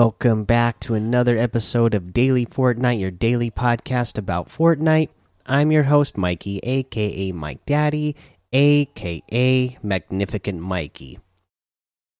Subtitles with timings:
[0.00, 5.10] Welcome back to another episode of Daily Fortnite, your daily podcast about Fortnite.
[5.44, 8.16] I'm your host, Mikey, aka Mike Daddy,
[8.50, 11.18] aka Magnificent Mikey.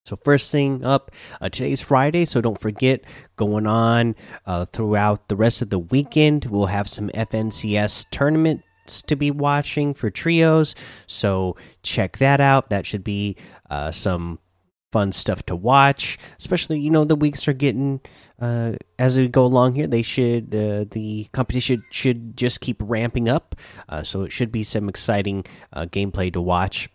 [0.04, 1.10] So, first thing up,
[1.40, 3.00] uh, today's Friday, so don't forget,
[3.36, 9.16] going on uh, throughout the rest of the weekend, we'll have some FNCS tournaments to
[9.16, 10.74] be watching for trios.
[11.06, 12.68] So, check that out.
[12.68, 13.36] That should be
[13.70, 14.38] uh, some
[14.92, 18.00] fun stuff to watch especially you know the weeks are getting
[18.40, 23.28] uh as we go along here they should uh, the competition should just keep ramping
[23.28, 23.54] up
[23.88, 26.88] uh, so it should be some exciting uh, gameplay to watch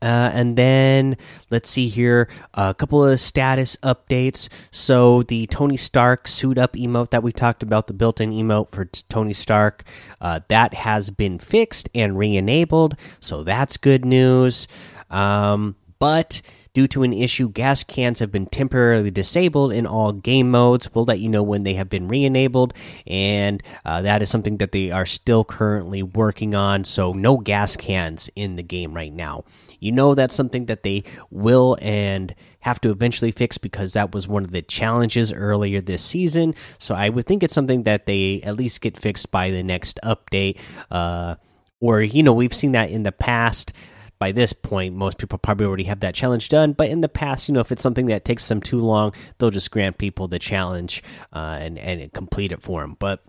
[0.00, 1.16] uh, and then
[1.50, 4.48] let's see here a couple of status updates.
[4.70, 8.84] So the Tony Stark suit up emote that we talked about, the built-in emote for
[8.84, 9.82] Tony Stark,
[10.20, 12.96] uh, that has been fixed and re-enabled.
[13.20, 14.68] So that's good news.
[15.10, 16.42] Um, but
[16.74, 20.94] Due to an issue, gas cans have been temporarily disabled in all game modes.
[20.94, 22.74] We'll let you know when they have been re enabled,
[23.06, 26.84] and uh, that is something that they are still currently working on.
[26.84, 29.44] So, no gas cans in the game right now.
[29.80, 34.26] You know that's something that they will and have to eventually fix because that was
[34.26, 36.54] one of the challenges earlier this season.
[36.78, 39.98] So, I would think it's something that they at least get fixed by the next
[40.04, 40.58] update.
[40.90, 41.36] Uh,
[41.80, 43.72] or, you know, we've seen that in the past
[44.18, 46.72] by this point, most people probably already have that challenge done.
[46.72, 49.50] But in the past, you know, if it's something that takes them too long, they'll
[49.50, 51.02] just grant people the challenge
[51.32, 52.96] uh, and and complete it for them.
[52.98, 53.22] But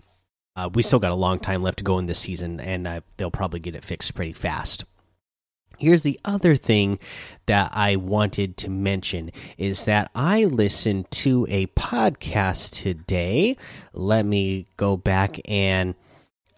[0.56, 3.00] uh, we still got a long time left to go in this season, and uh,
[3.16, 4.84] they'll probably get it fixed pretty fast.
[5.78, 6.98] Here's the other thing
[7.46, 13.56] that I wanted to mention is that I listened to a podcast today.
[13.94, 15.94] Let me go back and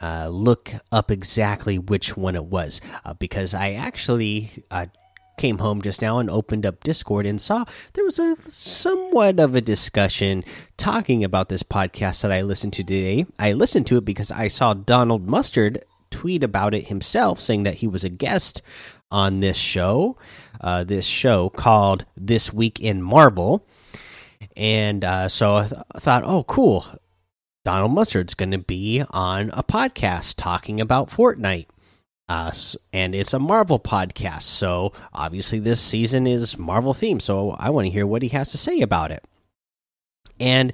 [0.02, 4.86] uh, look up exactly which one it was uh, because I actually uh,
[5.38, 7.64] came home just now and opened up Discord and saw
[7.94, 10.44] there was a somewhat of a discussion
[10.76, 13.26] talking about this podcast that I listened to today.
[13.38, 17.76] I listened to it because I saw Donald Mustard tweet about it himself, saying that
[17.76, 18.62] he was a guest
[19.10, 20.16] on this show,
[20.60, 23.66] uh, this show called This Week in Marvel.
[24.56, 26.86] And uh, so I, th I thought, oh, cool.
[27.64, 31.66] Donald Mustard's going to be on a podcast talking about Fortnite.
[32.28, 32.50] Uh,
[32.92, 34.42] and it's a Marvel podcast.
[34.42, 37.22] So obviously, this season is Marvel themed.
[37.22, 39.24] So I want to hear what he has to say about it.
[40.40, 40.72] And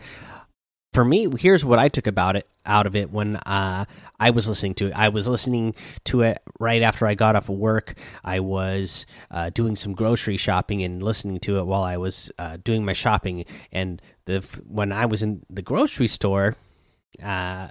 [0.95, 3.85] for me, here's what I took about it out of it when uh,
[4.19, 4.95] I was listening to it.
[4.95, 7.95] I was listening to it right after I got off of work.
[8.25, 12.59] I was uh, doing some grocery shopping and listening to it while I was uh,
[12.63, 13.45] doing my shopping.
[13.73, 16.57] And the when I was in the grocery store,
[17.23, 17.69] uh,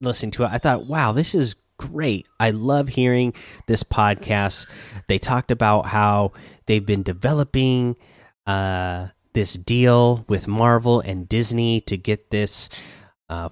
[0.00, 2.26] listening to it, I thought, wow, this is great.
[2.40, 3.34] I love hearing
[3.66, 4.66] this podcast.
[5.08, 6.32] They talked about how
[6.66, 7.96] they've been developing
[8.46, 12.68] uh, this deal with Marvel and Disney to get this
[13.28, 13.50] uh,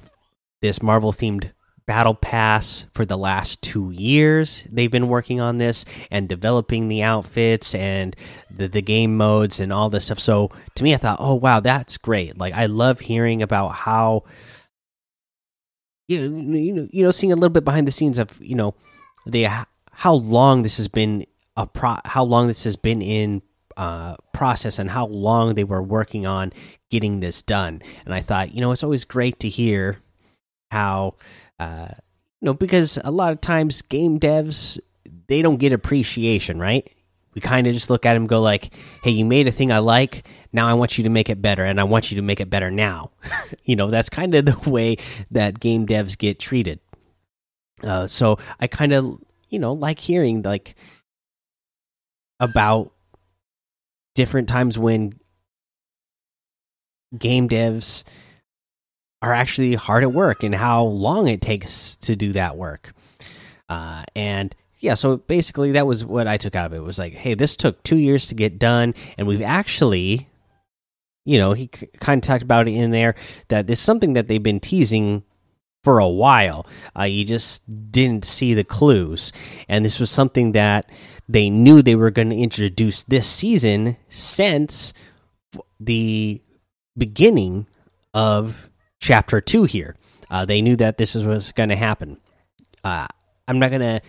[0.63, 1.51] this Marvel themed
[1.87, 7.03] battle pass for the last two years they've been working on this and developing the
[7.03, 8.17] outfits and
[8.51, 11.61] the, the game modes and all this stuff so to me i thought oh wow
[11.61, 14.25] that's great like i love hearing about how
[16.09, 18.55] you know, you know, you know, seeing a little bit behind the scenes of you
[18.55, 18.75] know
[19.27, 19.49] the
[19.93, 21.27] how long this has been
[21.57, 23.43] a pro, how long this has been in
[23.77, 26.53] uh, process, and how long they were working on
[26.91, 27.83] getting this done.
[28.05, 29.99] And I thought, you know, it's always great to hear
[30.71, 31.15] how,
[31.59, 31.89] uh,
[32.41, 34.79] you know, because a lot of times game devs
[35.27, 36.94] they don't get appreciation, right?
[37.35, 38.73] We kind of just look at him go like
[39.03, 40.27] hey you made a thing i like.
[40.53, 42.51] Now i want you to make it better and i want you to make it
[42.51, 43.11] better now.
[43.65, 44.97] You know that's kind of the way
[45.31, 46.81] that game devs get treated.
[47.83, 49.19] Uh, so i kind of
[49.49, 50.75] you know like hearing like
[52.41, 52.93] about
[54.15, 55.19] different times when
[57.19, 58.05] game devs
[59.23, 62.93] are actually hard at work and how long it takes to do that work.
[63.69, 64.55] Uh, and
[64.85, 66.77] yeah, so basically that was what I took out of it.
[66.77, 70.29] it was like, hey, this took two years to get done, and we've actually,
[71.25, 73.15] you know, he kind of talked about it in there
[73.49, 75.23] that this is something that they've been teasing
[75.85, 76.67] for a while.
[76.99, 79.33] Uh, you just didn't see the clues,
[79.71, 80.91] and this was something that
[81.31, 84.93] they knew they were going to introduce this season since
[85.81, 86.43] the
[86.95, 87.67] beginning
[88.13, 88.69] of
[89.01, 89.65] chapter two.
[89.65, 89.97] Here,
[90.29, 92.21] uh, they knew that this was going to happen.
[92.85, 93.07] Uh,
[93.49, 94.03] I'm not going to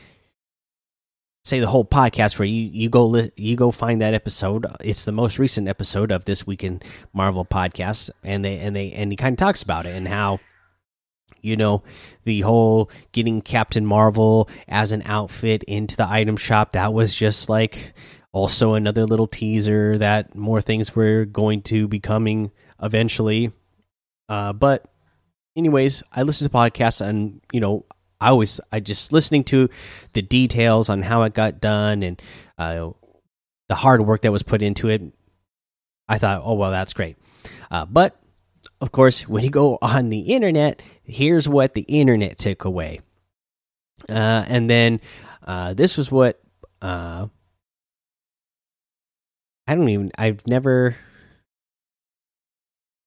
[1.45, 5.11] say the whole podcast where you you go you go find that episode it's the
[5.13, 6.81] most recent episode of this week in
[7.13, 10.39] marvel podcast and they and they and he kind of talks about it and how
[11.41, 11.83] you know
[12.23, 17.47] the whole getting captain marvel as an outfit into the item shop that was just
[17.47, 17.93] like
[18.35, 22.51] also another little teaser that more things were going to be coming
[22.83, 23.53] eventually.
[24.27, 24.91] Uh, but
[25.55, 27.85] anyways, I listen to podcasts and you know
[28.19, 29.69] I always I just listening to
[30.13, 32.21] the details on how it got done and
[32.57, 32.91] uh,
[33.69, 35.01] the hard work that was put into it.
[36.07, 37.17] I thought, oh well, that's great.
[37.71, 38.19] Uh, but
[38.81, 43.01] of course, when you go on the internet, here's what the internet took away.
[44.09, 44.99] Uh, and then
[45.45, 46.41] uh, this was what
[46.81, 47.27] uh,
[49.67, 50.11] I don't even.
[50.17, 50.95] I've never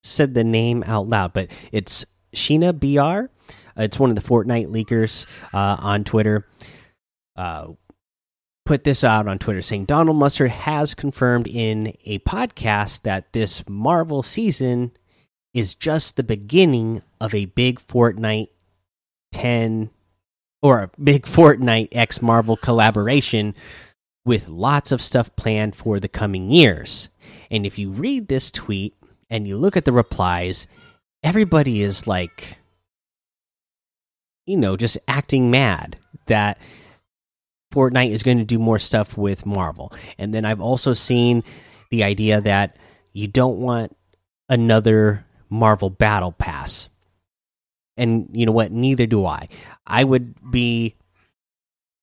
[0.03, 3.29] said the name out loud, but it's ShiinaBR.
[3.77, 6.47] It's one of the Fortnite leakers uh, on Twitter.
[7.37, 7.73] Uh,
[8.67, 13.67] put this out on Twitter saying Donald Mustard has confirmed in a podcast that this
[13.69, 14.93] Marvel season
[15.55, 18.49] is just the beginning of a big Fortnite
[19.33, 19.91] 10
[20.61, 23.55] or a big Fortnite X Marvel collaboration
[24.25, 27.09] with lots of stuff planned for the coming years.
[27.51, 28.95] And if you read this tweet
[29.31, 30.67] and you look at the replies,
[31.23, 32.59] everybody is like,
[34.47, 36.59] you know, just acting mad that
[37.73, 39.93] Fortnite is going to do more stuff with Marvel.
[40.17, 41.45] And then I've also seen
[41.91, 42.77] the idea that
[43.13, 43.97] you don't want
[44.49, 46.89] another Marvel Battle Pass.
[47.97, 48.73] And you know what?
[48.73, 49.49] Neither do I.
[49.87, 50.95] I would be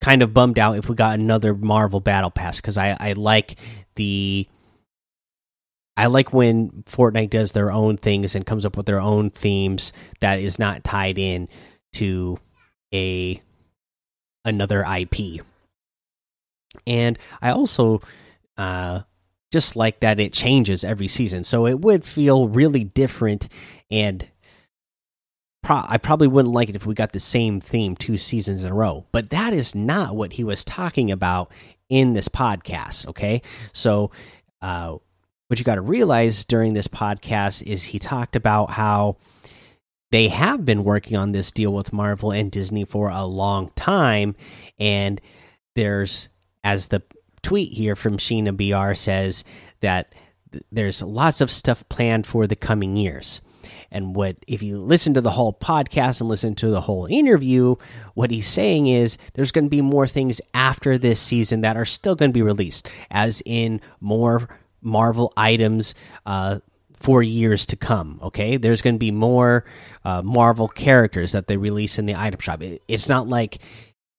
[0.01, 3.55] kind of bummed out if we got another Marvel Battle Pass because I, I like
[3.95, 4.47] the
[5.97, 9.93] I like when Fortnite does their own things and comes up with their own themes
[10.19, 11.47] that is not tied in
[11.93, 12.37] to
[12.93, 13.41] a
[14.43, 15.41] another IP.
[16.85, 18.01] And I also
[18.57, 19.01] uh,
[19.51, 23.47] just like that it changes every season, so it would feel really different.
[23.89, 24.27] And
[25.67, 28.75] I probably wouldn't like it if we got the same theme two seasons in a
[28.75, 29.05] row.
[29.11, 31.51] But that is not what he was talking about
[31.87, 33.07] in this podcast.
[33.07, 34.11] Okay, so.
[34.61, 34.97] Uh,
[35.47, 39.17] what you got to realize during this podcast is he talked about how
[40.11, 44.35] they have been working on this deal with Marvel and Disney for a long time.
[44.79, 45.19] And
[45.75, 46.29] there's,
[46.63, 47.03] as the
[47.43, 49.43] tweet here from ShiinaBR says,
[49.81, 50.13] that
[50.71, 53.41] there's lots of stuff planned for the coming years.
[53.91, 57.75] And what, if you listen to the whole podcast and listen to the whole interview,
[58.13, 61.85] what he's saying is there's going to be more things after this season that are
[61.85, 64.47] still going to be released, as in more
[64.85, 65.95] Marvel items
[66.25, 66.59] uh,
[67.01, 68.19] for years to come.
[68.23, 69.65] Okay, there's going to be more
[70.03, 72.61] uh, Marvel characters that they release in the item shop.
[72.87, 73.57] it's not like,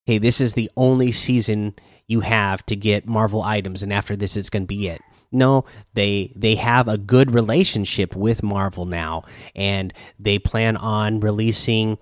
[0.05, 1.73] hey, this is the only season
[2.07, 5.01] you have to get Marvel items, and after this, it's going to be it.
[5.31, 9.23] No, they they have a good relationship with Marvel now,
[9.55, 11.97] and they plan on releasing,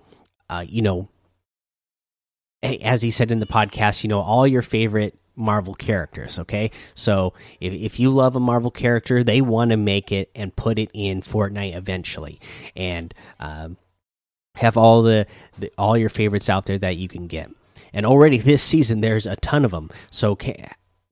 [0.48, 1.08] uh, you know,
[2.62, 6.38] as he said in the podcast, you know, all your favorite Marvel characters.
[6.38, 10.54] Okay, so if if you love a Marvel character, they want to make it and
[10.56, 12.40] put it in Fortnite eventually,
[12.74, 13.76] and um,
[14.56, 15.26] have all the,
[15.58, 17.50] the all your favorites out there that you can get.
[17.92, 19.90] And already this season, there's a ton of them.
[20.10, 20.56] So can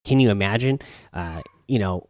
[0.04, 0.80] can you imagine?
[1.12, 2.08] Uh, you know,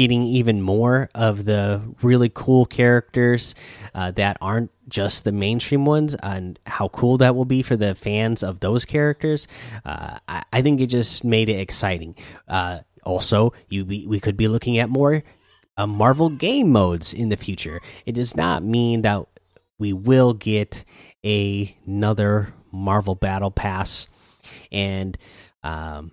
[0.00, 3.54] getting even more of the really cool characters
[3.94, 7.94] uh, that aren't just the mainstream ones and how cool that will be for the
[7.94, 9.46] fans of those characters
[9.84, 12.16] uh, I, I, think it just made it exciting.
[12.48, 15.22] Uh, also you be, we could be looking at more
[15.76, 17.82] uh, marvel game modes in the future.
[18.06, 19.26] It does not mean that
[19.78, 20.82] we will get
[21.22, 24.06] a, another marvel battle pass
[24.72, 25.18] and
[25.62, 26.12] um,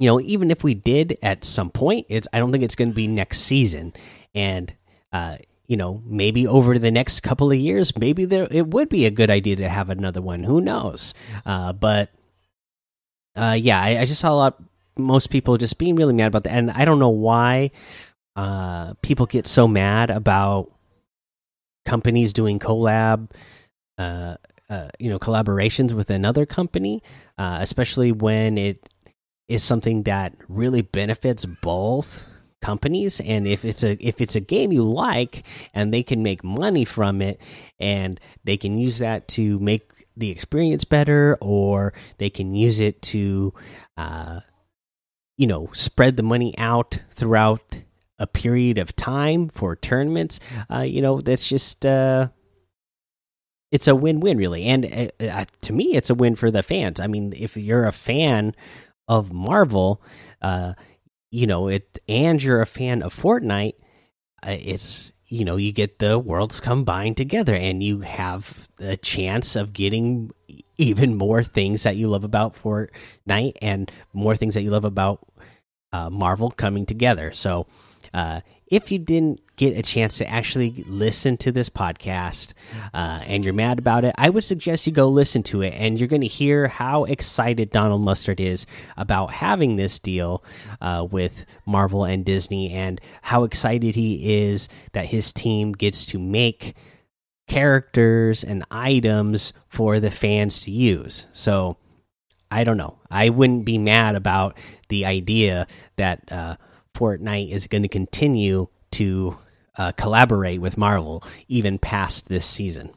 [0.00, 2.90] you know, even if we did at some point, it's I don't think it's going
[2.90, 3.92] to be next season,
[4.34, 4.72] and
[5.12, 5.36] uh,
[5.68, 9.10] you know, maybe over the next couple of years, maybe there it would be a
[9.10, 10.42] good idea to have another one.
[10.42, 11.12] Who knows?
[11.44, 12.08] Uh, but
[13.36, 14.62] uh, yeah, I, I, just saw a lot.
[14.96, 17.70] Most people just being really mad about that, and I don't know why
[18.36, 20.72] uh, people get so mad about
[21.84, 23.30] companies doing collab.
[23.98, 24.36] Uh,
[24.70, 27.02] uh, you know collaborations with another company,
[27.36, 28.88] uh, especially when it
[29.50, 32.24] is something that really benefits both
[32.62, 33.20] companies.
[33.20, 36.84] And if it's a if it's a game you like and they can make money
[36.84, 37.40] from it
[37.80, 43.02] and they can use that to make the experience better or they can use it
[43.02, 43.52] to
[43.96, 44.40] uh
[45.36, 47.80] you know spread the money out throughout
[48.18, 50.38] a period of time for tournaments
[50.70, 52.28] uh you know that's just uh
[53.72, 54.64] it's a win-win really.
[54.64, 57.00] And uh, uh to me it's a win for the fans.
[57.00, 58.54] I mean if you're a fan
[59.10, 60.00] of Marvel,
[60.40, 60.74] uh,
[61.32, 63.74] you know it, and you're a fan of Fortnite,
[64.46, 69.56] uh, it's you know you get the worlds combined together, and you have a chance
[69.56, 70.30] of getting
[70.78, 75.26] even more things that you love about Fortnite and more things that you love about
[75.92, 77.32] uh, Marvel coming together.
[77.32, 77.66] So,
[78.14, 82.54] uh, if you didn't get a chance to actually listen to this podcast
[82.94, 85.98] uh, and you're mad about it, I would suggest you go listen to it and
[85.98, 90.44] you're going to hear how excited Donald Mustard is about having this deal
[90.80, 96.18] uh, with Marvel and Disney and how excited he is that his team gets to
[96.18, 96.74] make
[97.48, 101.26] characters and items for the fans to use.
[101.32, 101.76] So
[102.52, 102.98] I don't know.
[103.10, 104.56] I wouldn't be mad about
[104.88, 106.56] the idea that uh,
[107.00, 109.36] Fortnite is going to continue to
[109.78, 112.92] uh, collaborate with Marvel even past this season.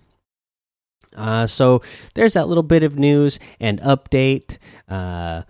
[1.15, 1.81] Uh, so
[2.15, 4.57] there's that little bit of news and update.
[4.89, 5.43] Uh,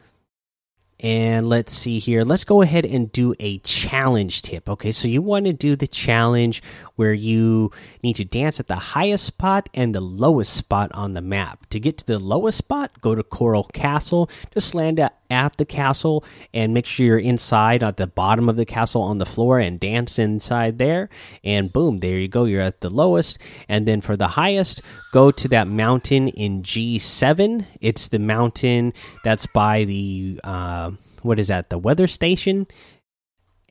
[0.99, 2.23] and let's see here.
[2.23, 4.69] Let's go ahead and do a challenge tip.
[4.69, 6.61] Okay, so you want to do the challenge
[6.95, 7.71] where you
[8.03, 11.67] need to dance at the highest spot and the lowest spot on the map.
[11.69, 14.29] To get to the lowest spot, go to Coral Castle.
[14.53, 16.23] Just land at the castle
[16.53, 19.79] and make sure you're inside at the bottom of the castle on the floor and
[19.79, 21.09] dance inside there.
[21.43, 22.45] And boom, there you go.
[22.45, 23.39] You're at the lowest.
[23.67, 24.81] And then for the highest,
[25.11, 27.65] go to that mountain in G7.
[27.81, 30.39] It's the mountain that's by the.
[30.43, 30.91] Uh,
[31.23, 31.69] what is that?
[31.69, 32.67] The weather station,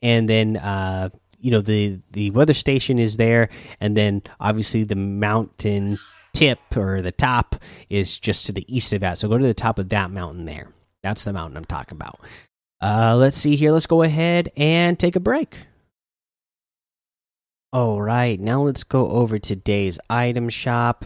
[0.01, 1.09] and then uh,
[1.43, 5.99] you know the the weather station is there, and then obviously the mountain
[6.33, 7.57] tip or the top
[7.89, 9.17] is just to the east of that.
[9.17, 10.69] So go to the top of that mountain there.
[11.03, 12.19] That's the mountain I'm talking about.
[12.81, 13.71] Uh, let's see here.
[13.71, 15.67] Let's go ahead and take a break.
[17.73, 21.05] All right, now let's go over today's item shop.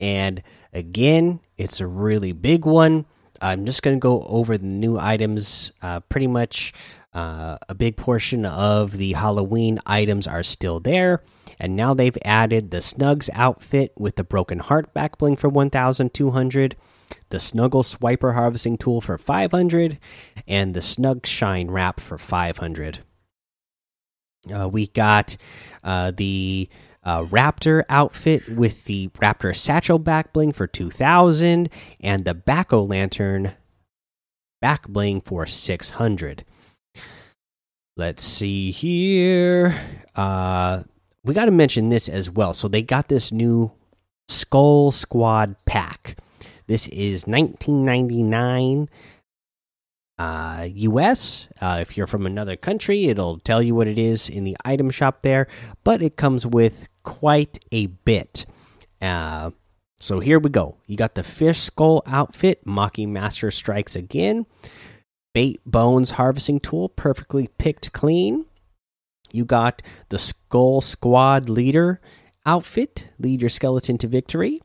[0.00, 3.06] And again, it's a really big one.
[3.40, 5.72] I'm just going to go over the new items.
[5.80, 6.72] Uh, pretty much
[7.14, 11.22] uh, a big portion of the Halloween items are still there.
[11.60, 16.76] And now they've added the Snugs outfit with the Broken Heart back bling for 1,200,
[17.28, 19.98] the Snuggle Swiper harvesting tool for 500,
[20.48, 23.00] and the Snug Shine wrap for 500.
[24.52, 25.36] Uh, we got
[25.84, 26.68] uh, the
[27.04, 31.68] uh, Raptor outfit with the Raptor Satchel back bling for 2000
[32.00, 33.52] and the Backo Lantern
[34.60, 36.44] back bling for 600.
[37.96, 39.78] Let's see here.
[40.16, 40.84] Uh,
[41.24, 42.54] we got to mention this as well.
[42.54, 43.72] So they got this new
[44.28, 46.16] Skull Squad pack.
[46.66, 48.88] This is 1999
[50.18, 51.48] uh, US.
[51.60, 54.88] Uh, if you're from another country, it'll tell you what it is in the item
[54.88, 55.46] shop there,
[55.84, 58.46] but it comes with quite a bit.
[59.02, 59.50] Uh,
[59.98, 60.76] so here we go.
[60.86, 64.46] You got the fish skull outfit, Mocking Master strikes again.
[65.32, 68.46] Bait bones harvesting tool, perfectly picked clean.
[69.30, 72.00] You got the skull squad leader
[72.44, 74.60] outfit, lead your skeleton to victory.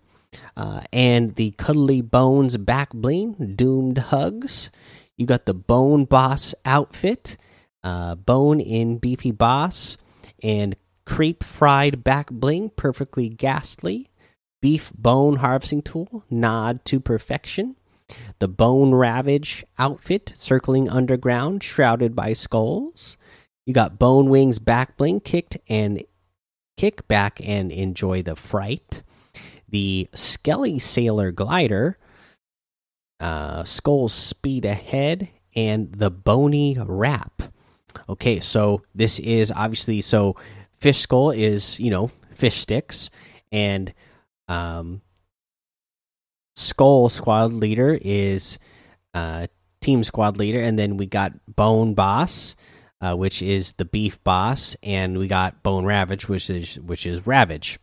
[0.56, 4.70] Uh, and the cuddly bones back bling, doomed hugs.
[5.16, 7.38] You got the Bone Boss outfit,
[7.84, 9.98] uh, Bone in Beefy Boss,
[10.44, 14.10] and Creep Fried Back Bling, perfectly ghastly.
[14.62, 17.76] Beef Bone Harvesting Tool, Nod to Perfection.
[18.40, 23.18] The Bone Ravage outfit, circling underground, shrouded by skulls.
[23.66, 26.04] You got Bone Wings Back Bling, kicked and
[26.78, 29.02] kick back and enjoy the fright.
[29.68, 31.98] The Skelly Sailor Glider,
[33.20, 37.42] uh, Skull Speed Ahead, and the Bony Wrap.
[38.08, 40.36] Okay, so this is obviously so
[40.80, 43.10] Fish Skull is you know fish sticks,
[43.52, 43.94] and
[44.48, 45.02] um,
[46.58, 48.58] Skull Squad Leader is
[49.14, 49.46] uh,
[49.80, 52.56] Team Squad Leader, and then we got Bone Boss.
[53.00, 57.28] Uh, which is the beef boss, and we got Bone Ravage, which is which is
[57.28, 57.78] Ravage.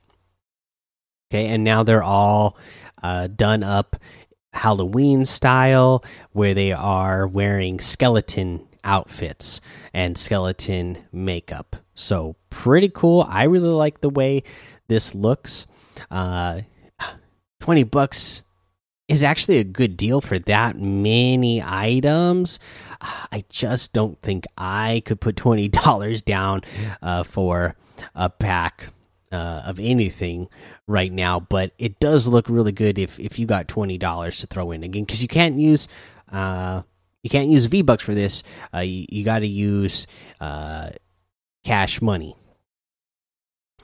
[1.31, 2.59] Okay, and now they're all
[3.01, 3.95] uh, done up
[4.53, 9.61] Halloween style where they are wearing skeleton outfits
[9.93, 11.77] and skeleton makeup.
[11.95, 13.25] So pretty cool.
[13.29, 14.43] I really like the way
[14.89, 15.69] this looks.
[16.11, 16.63] Uh,
[17.61, 18.43] 20 bucks
[19.09, 22.59] is actually a good deal for that many items.
[23.01, 26.63] I just don't think I could put $20 down
[27.03, 27.77] uh, for
[28.15, 28.87] a pack
[29.31, 30.49] uh, of anything
[30.87, 34.47] right now, but it does look really good if if you got twenty dollars to
[34.47, 35.89] throw in again because you can't use
[36.31, 36.83] uh,
[37.23, 38.43] you can't use V Bucks for this.
[38.73, 40.07] Uh, you, you got to use
[40.41, 40.91] uh,
[41.65, 42.37] cash money.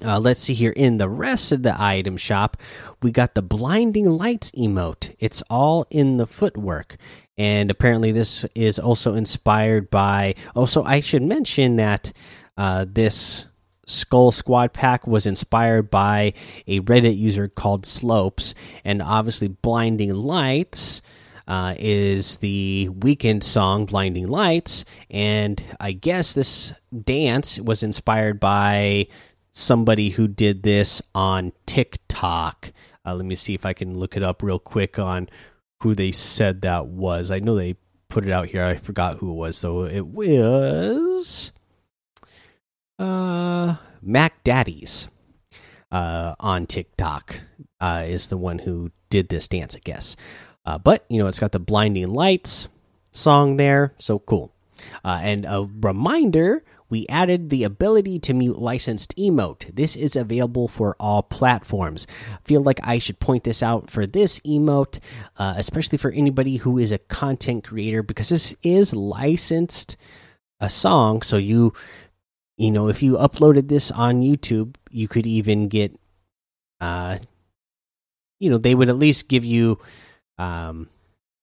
[0.03, 0.73] Uh, let's see here.
[0.73, 2.57] In the rest of the item shop,
[3.03, 5.15] we got the blinding lights emote.
[5.19, 6.97] It's all in the footwork,
[7.37, 10.35] and apparently this is also inspired by.
[10.57, 12.13] Also, I should mention that
[12.57, 13.47] uh, this
[13.87, 16.33] Skull Squad pack was inspired by
[16.67, 18.55] a Reddit user called Slopes,
[18.85, 21.03] and obviously, Blinding Lights
[21.47, 26.73] uh, is the Weeknd song "Blinding Lights," and I guess this
[27.05, 29.09] dance was inspired by
[29.61, 32.73] somebody who did this on TikTok.
[33.05, 35.29] Uh, let me see if I can look it up real quick on
[35.83, 37.31] who they said that was.
[37.31, 37.77] I know they
[38.09, 38.65] put it out here.
[38.65, 41.53] I forgot who it was, so it was
[42.99, 45.09] uh Mac Daddies
[45.91, 47.41] uh, on TikTok
[47.81, 50.17] uh, is the one who did this dance, I guess.
[50.65, 52.69] Uh, but you know, it's got the blinding lights
[53.13, 54.55] song there, so cool.
[55.05, 59.75] Uh, and a reminder we added the ability to mute licensed emote.
[59.75, 62.07] This is available for all platforms.
[62.45, 64.99] feel like I should point this out for this emote,
[65.37, 69.97] uh, especially for anybody who is a content creator, because this is licensed
[70.59, 71.23] a song.
[71.23, 71.73] So you,
[72.59, 75.99] you know, if you uploaded this on YouTube, you could even get,
[76.81, 77.19] uh,
[78.39, 79.79] you know, they would at least give you,
[80.39, 80.89] um,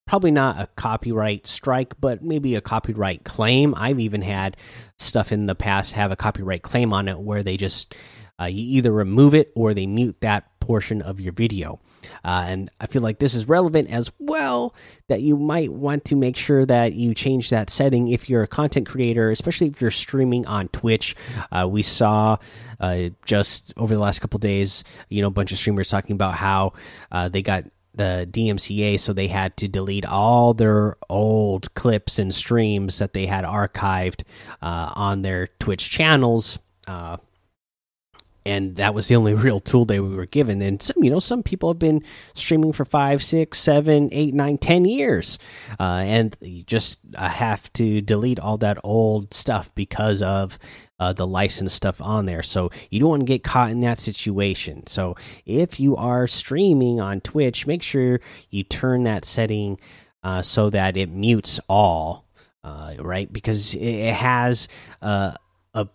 [0.08, 3.76] probably not a copyright strike, but maybe a copyright claim.
[3.78, 4.58] I've even had
[4.98, 7.94] stuff in the past have a copyright claim on it where they just
[8.40, 11.80] uh, you either remove it or they mute that portion of your video.
[12.24, 14.76] Uh, and I feel like this is relevant as well
[15.08, 18.48] that you might want to make sure that you change that setting if you're a
[18.48, 21.16] content creator, especially if you're streaming on Twitch.
[21.52, 22.38] Uh, we saw
[22.80, 26.34] uh, just over the last couple days, you know, a bunch of streamers talking about
[26.34, 26.74] how
[27.12, 27.64] uh, they got
[27.98, 33.26] the DMCA, so they had to delete all their old clips and streams that they
[33.26, 34.24] had archived
[34.62, 36.60] uh, on their Twitch channels.
[36.88, 37.18] Uh,
[38.48, 40.62] and that was the only real tool they were given.
[40.62, 42.02] And some, you know, some people have been
[42.34, 45.38] streaming for five, six, seven, eight, nine, ten years,
[45.80, 50.58] uh, and you just uh, have to delete all that old stuff because of
[51.00, 52.44] uh, the license stuff on there.
[52.44, 54.88] So you don't want to get caught in that situation.
[54.88, 59.80] So if you are streaming on Twitch, make sure you turn that setting
[60.24, 62.26] uh, so that it mutes all,
[62.64, 63.32] uh, right?
[63.32, 64.68] Because it has
[65.02, 65.34] uh,
[65.74, 65.88] a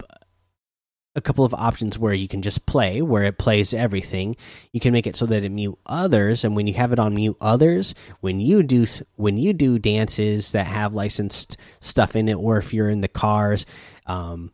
[1.14, 4.34] a couple of options where you can just play where it plays everything
[4.72, 7.14] you can make it so that it mute others and when you have it on
[7.14, 12.34] mute others when you do when you do dances that have licensed stuff in it
[12.34, 13.66] or if you're in the cars
[14.06, 14.50] um,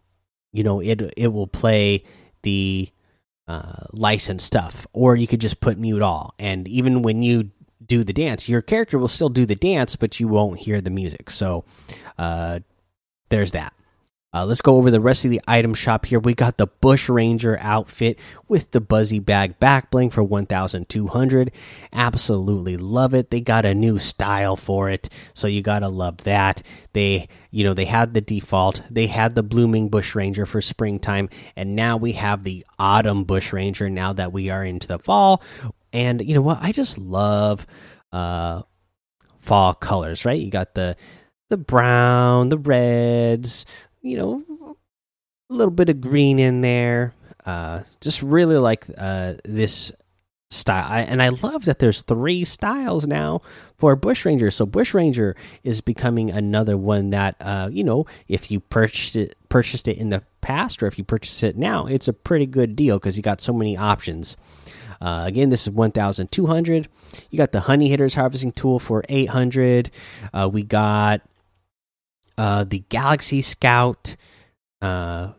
[0.53, 2.03] you know it it will play
[2.43, 2.91] the
[3.49, 7.51] uh, licensed stuff, or you could just put mute all, and even when you
[7.85, 10.91] do the dance, your character will still do the dance, but you won't hear the
[10.91, 11.31] music.
[11.31, 11.65] So
[12.19, 12.61] uh,
[13.31, 13.73] there's that.
[14.33, 16.19] Uh, let's go over the rest of the item shop here.
[16.19, 21.51] We got the Bush Ranger outfit with the Buzzy Bag back bling for 1,200.
[21.95, 23.31] Absolutely love it.
[23.31, 26.63] They got a new style for it, so you gotta love that.
[26.93, 28.83] They, you know, they had the default.
[28.91, 33.55] They had the Blooming Bush Ranger for springtime, and now we have the Autumn Bush
[33.55, 33.89] Ranger.
[33.89, 35.43] Now that we are into the fall,
[35.91, 36.59] and you know what?
[36.61, 37.67] I just love
[38.13, 38.63] uh,
[39.41, 40.27] fall colors.
[40.27, 40.41] Right?
[40.41, 40.97] You got the
[41.49, 43.65] the brown, the reds,
[44.03, 44.77] you know,
[45.51, 47.15] a little bit of green in there.
[47.45, 49.93] Uh, just really like uh, this
[50.51, 53.43] style, I, and I love that there's three styles now
[53.77, 54.51] for Bush Ranger.
[54.51, 59.37] So Bush Ranger is becoming another one that uh, you know, if you purchased it,
[59.49, 62.77] purchased it in the past, or if you purchase it now, it's a pretty good
[62.77, 64.37] deal because you got so many options.
[65.01, 66.89] Uh, again, this is 1,200.
[67.31, 69.91] You got the Honey Hitters harvesting tool for 800.
[70.33, 71.21] Uh, we got
[72.39, 74.17] uh, the Galaxy Scout,
[74.81, 75.33] uh,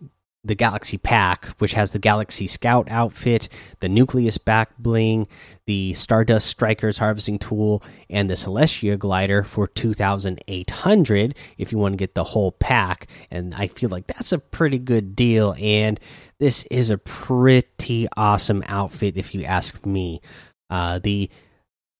[0.44, 3.48] the Galaxy Pack, which has the Galaxy Scout outfit,
[3.80, 5.28] the Nucleus back bling,
[5.66, 11.98] the Stardust Strikers harvesting tool, and the Celestia glider for 2,800 if you want to
[11.98, 13.08] get the whole pack.
[13.32, 15.56] And I feel like that's a pretty good deal.
[15.58, 16.00] And
[16.40, 20.22] this is a pretty awesome outfit if you ask me.
[20.70, 21.30] Uh, the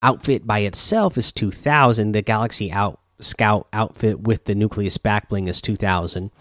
[0.02, 2.12] outfit by itself is 2,000.
[2.12, 6.32] The Galaxy out Scout outfit with the Nucleus backbling is 2000.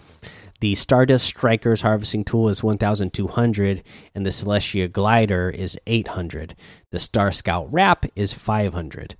[0.60, 3.82] The Stardust Strikers harvesting tool is 1200
[4.14, 6.56] and the Celestia glider is 800.
[6.90, 9.14] The Star Scout wrap is 500.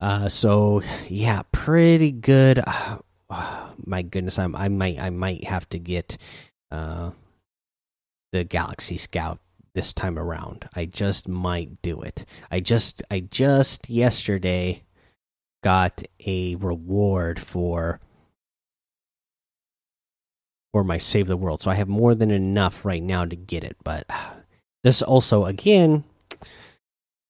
[0.00, 2.62] Uh, so yeah, pretty good.
[2.64, 2.98] Uh,
[3.84, 6.16] my goodness, I'm, I might I might have to get
[6.70, 7.10] uh,
[8.32, 9.40] the Galaxy Scout
[9.74, 10.68] this time around.
[10.74, 12.24] I just might do it.
[12.50, 14.82] I just I just yesterday
[15.62, 18.00] got a reward for
[20.72, 21.60] for my save the world.
[21.60, 23.76] So I have more than enough right now to get it.
[23.84, 24.06] But
[24.82, 26.04] this also again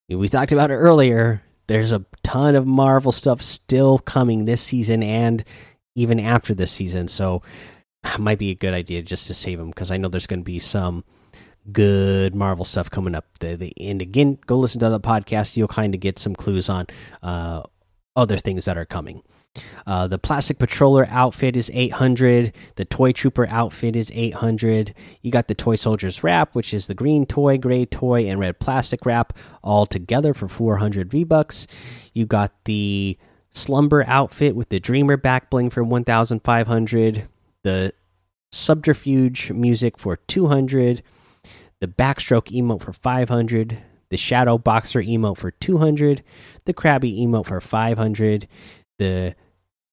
[0.08, 1.42] we talked about it earlier.
[1.68, 5.44] There's a ton of Marvel stuff still coming this season and
[5.94, 7.08] even after this season.
[7.08, 7.42] So
[8.18, 10.44] might be a good idea just to save them because I know there's going to
[10.44, 11.04] be some
[11.70, 13.26] good Marvel stuff coming up.
[13.38, 15.56] The, the, and again, go listen to the podcast.
[15.56, 16.86] You'll kind of get some clues on
[17.22, 17.62] uh,
[18.14, 19.22] other things that are coming.
[19.86, 22.54] Uh, the plastic patroller outfit is 800.
[22.76, 24.94] The toy trooper outfit is 800.
[25.20, 28.58] You got the toy soldiers wrap, which is the green toy, gray toy, and red
[28.58, 31.66] plastic wrap all together for 400 V bucks.
[32.14, 33.18] You got the
[33.52, 37.24] slumber outfit with the dreamer back bling for 1,500.
[37.62, 37.92] The
[38.50, 41.02] subterfuge music for 200.
[41.80, 43.78] The backstroke emote for 500.
[44.12, 46.22] The shadow boxer emote for 200.
[46.66, 48.46] The crabby emote for 500
[48.98, 49.34] the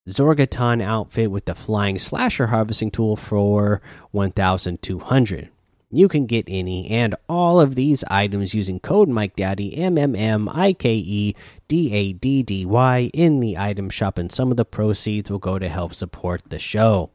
[0.10, 5.50] Zorgoton outfit with the flying slasher harvesting tool for 1200.
[5.90, 10.18] You can get any and all of these items using code Mike MikeDaddy M M
[10.18, 11.34] M I K E
[11.70, 15.40] D A D D Y in the item shop, and some of the proceeds will
[15.40, 17.10] go to help support the show.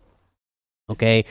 [0.88, 1.26] Okay,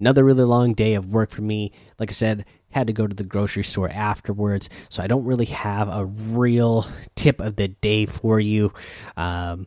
[0.00, 1.72] another really long day of work for me.
[1.98, 5.46] Like I said, had to go to the grocery store afterwards, so I don't really
[5.46, 8.72] have a real tip of the day for you.
[9.16, 9.66] Um,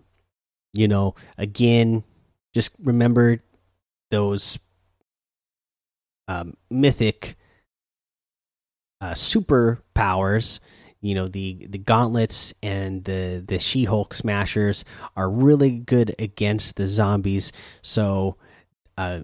[0.74, 2.04] you know, again,
[2.54, 3.42] just remember
[4.12, 4.60] those
[6.28, 7.36] um, mythic
[9.02, 10.60] uh, superpowers.
[11.02, 14.84] You know the the gauntlets and the the She Hulk smashers
[15.16, 17.54] are really good against the zombies.
[17.82, 18.36] So
[18.98, 19.22] uh,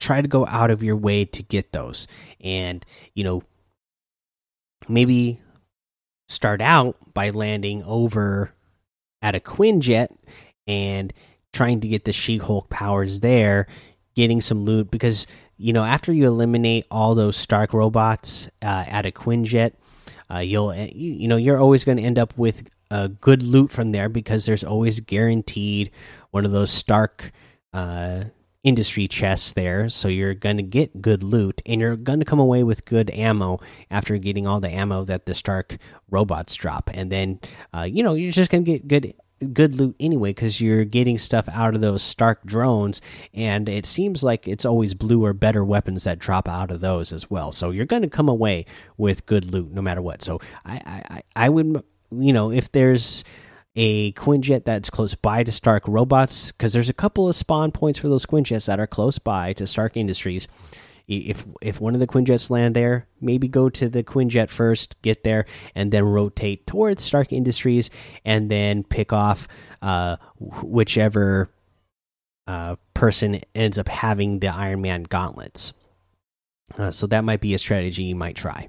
[0.00, 2.08] try to go out of your way to get those,
[2.40, 2.84] and
[3.14, 3.42] you know
[4.88, 5.40] maybe
[6.28, 8.52] start out by landing over
[9.22, 10.08] at a Quinjet
[10.66, 11.12] and
[11.52, 13.66] trying to get the She Hulk powers there,
[14.14, 19.06] getting some loot because you know after you eliminate all those Stark robots uh, at
[19.06, 19.74] a Quinjet,
[20.32, 23.70] uh, you'll you, you know you're always going to end up with a good loot
[23.70, 25.90] from there because there's always guaranteed
[26.30, 27.32] one of those Stark
[27.72, 28.24] uh,
[28.62, 29.88] industry chests there.
[29.88, 33.10] So you're going to get good loot and you're going to come away with good
[33.10, 33.58] ammo
[33.90, 35.78] after getting all the ammo that the Stark
[36.10, 36.90] robots drop.
[36.92, 37.40] And then,
[37.74, 39.14] uh, you know, you're just going to get good
[39.52, 43.00] good loot anyway because you're getting stuff out of those Stark drones,
[43.32, 47.12] and it seems like it's always blue or better weapons that drop out of those
[47.12, 47.52] as well.
[47.52, 50.22] So you're going to come away with good loot no matter what.
[50.22, 53.24] So I, I, I would, you know, if there's
[53.80, 57.98] a Quinjet that's close by to Stark robots, because there's a couple of spawn points
[57.98, 60.46] for those Quinjets that are close by to Stark Industries
[61.10, 65.24] if if one of the Quinjets land there, maybe go to the Quinjet first, get
[65.24, 67.90] there, and then rotate towards Stark Industries,
[68.24, 69.48] and then pick off
[69.82, 71.50] uh, whichever
[72.46, 75.72] uh, person ends up having the Iron Man gauntlets.
[76.78, 78.68] Uh, so that might be a strategy you might try.